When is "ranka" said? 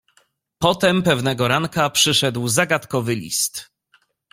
1.47-1.89